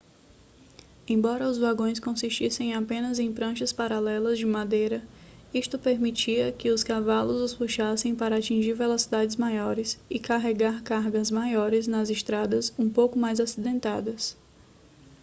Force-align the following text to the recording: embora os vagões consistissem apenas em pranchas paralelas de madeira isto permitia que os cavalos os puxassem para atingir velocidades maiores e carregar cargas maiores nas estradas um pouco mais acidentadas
embora 1.07 1.47
os 1.47 1.59
vagões 1.59 1.99
consistissem 1.99 2.73
apenas 2.73 3.19
em 3.19 3.31
pranchas 3.31 3.71
paralelas 3.71 4.39
de 4.39 4.47
madeira 4.47 5.07
isto 5.53 5.77
permitia 5.77 6.51
que 6.51 6.71
os 6.71 6.83
cavalos 6.83 7.39
os 7.39 7.53
puxassem 7.53 8.15
para 8.15 8.35
atingir 8.35 8.73
velocidades 8.73 9.35
maiores 9.35 9.99
e 10.09 10.17
carregar 10.19 10.81
cargas 10.81 11.29
maiores 11.29 11.85
nas 11.85 12.09
estradas 12.09 12.73
um 12.79 12.89
pouco 12.89 13.19
mais 13.19 13.39
acidentadas 13.39 14.35